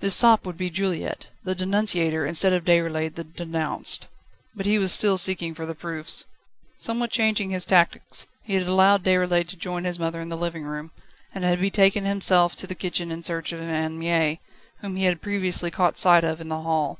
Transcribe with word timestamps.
This 0.00 0.16
sop 0.16 0.44
would 0.44 0.56
be 0.56 0.70
Juliette, 0.70 1.28
the 1.44 1.54
denunciator 1.54 2.26
instead 2.26 2.52
of 2.52 2.64
Déroulède 2.64 3.14
the 3.14 3.22
denounced. 3.22 4.08
But 4.56 4.66
he 4.66 4.76
was 4.76 4.90
still 4.90 5.16
seeking 5.16 5.54
for 5.54 5.66
the 5.66 5.74
proofs. 5.76 6.24
Somewhat 6.78 7.12
changing 7.12 7.50
his 7.50 7.64
tactics, 7.64 8.26
he 8.42 8.54
had 8.54 8.66
allowed 8.66 9.04
Déroulède 9.04 9.46
to 9.50 9.56
join 9.56 9.84
his 9.84 10.00
mother 10.00 10.20
in 10.20 10.30
the 10.30 10.36
living 10.36 10.64
room, 10.64 10.90
and 11.32 11.44
had 11.44 11.60
betaken 11.60 12.06
himself 12.06 12.56
to 12.56 12.66
the 12.66 12.74
kitchen 12.74 13.12
in 13.12 13.22
search 13.22 13.52
of 13.52 13.60
Anne 13.60 14.00
Mie, 14.00 14.40
whom 14.78 14.96
he 14.96 15.04
had 15.04 15.22
previously 15.22 15.70
caught 15.70 15.96
sight 15.96 16.24
of 16.24 16.40
in 16.40 16.48
the 16.48 16.62
hall. 16.62 16.98